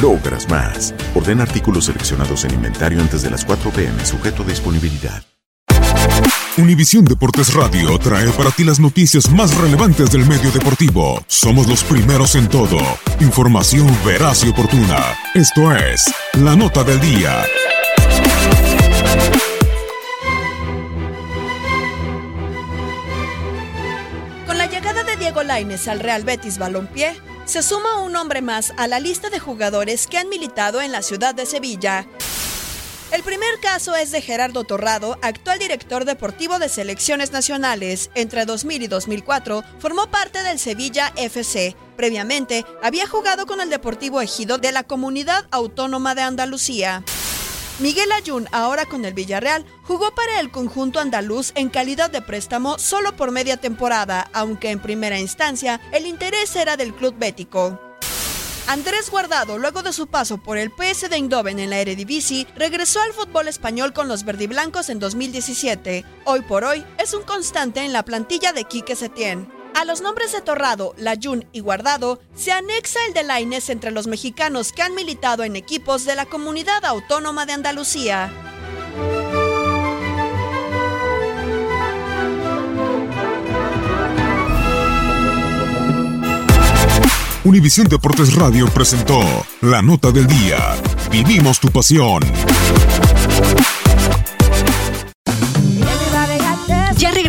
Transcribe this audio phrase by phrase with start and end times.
[0.00, 0.94] logras más.
[1.14, 5.22] Orden artículos seleccionados en inventario antes de las 4 pm, sujeto a disponibilidad.
[6.56, 11.20] Univisión Deportes Radio trae para ti las noticias más relevantes del medio deportivo.
[11.26, 12.78] Somos los primeros en todo.
[13.18, 15.00] Información veraz y oportuna.
[15.34, 17.42] Esto es La Nota del Día.
[24.46, 28.72] Con la llegada de Diego Laines al Real Betis Balompié, se suma un hombre más
[28.76, 32.06] a la lista de jugadores que han militado en la ciudad de Sevilla.
[33.12, 38.10] El primer caso es de Gerardo Torrado, actual director deportivo de selecciones nacionales.
[38.14, 41.76] Entre 2000 y 2004 formó parte del Sevilla FC.
[41.96, 47.04] Previamente había jugado con el Deportivo Ejido de la Comunidad Autónoma de Andalucía.
[47.80, 52.78] Miguel Ayun, ahora con el Villarreal, jugó para el conjunto andaluz en calidad de préstamo
[52.78, 57.80] solo por media temporada, aunque en primera instancia el interés era del club bético.
[58.68, 63.02] Andrés Guardado, luego de su paso por el PS de Eindhoven en la Eredivisie, regresó
[63.02, 66.04] al fútbol español con los verdiblancos en 2017.
[66.24, 69.63] Hoy por hoy es un constante en la plantilla de Quique Setién.
[69.74, 74.06] A los nombres de Torrado, Layún y Guardado se anexa el de Lainez entre los
[74.06, 78.32] mexicanos que han militado en equipos de la Comunidad Autónoma de Andalucía.
[87.42, 89.20] Univisión Deportes Radio presentó
[89.60, 90.76] La Nota del Día.
[91.10, 92.22] Vivimos tu pasión.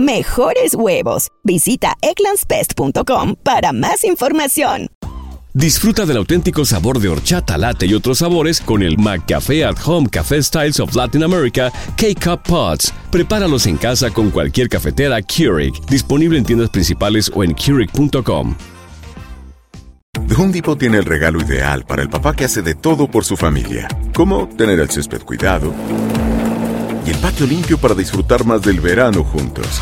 [0.00, 1.28] mejores huevos.
[1.44, 4.88] Visita eclanspest.com para más información.
[5.52, 10.08] Disfruta del auténtico sabor de horchata, latte y otros sabores con el McCafé at Home
[10.08, 12.94] Café Styles of Latin America K-Cup Pots.
[13.10, 18.54] Prepáralos en casa con cualquier cafetera Keurig, disponible en tiendas principales o en Keurig.com.
[20.28, 23.24] The Home Depot tiene el regalo ideal para el papá que hace de todo por
[23.24, 25.74] su familia, como tener el césped cuidado
[27.10, 29.80] el patio limpio para disfrutar más del verano juntos.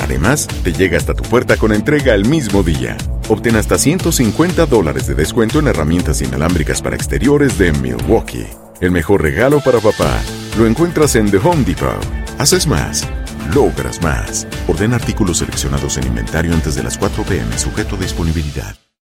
[0.00, 2.96] Además, te llega hasta tu puerta con entrega el mismo día.
[3.28, 8.46] Obtén hasta 150 dólares de descuento en herramientas inalámbricas para exteriores de Milwaukee.
[8.80, 10.20] El mejor regalo para papá
[10.58, 12.04] lo encuentras en The Home Depot.
[12.38, 13.08] Haces más,
[13.54, 14.46] logras más.
[14.68, 18.85] Orden artículos seleccionados en inventario antes de las 4 pm, sujeto a disponibilidad.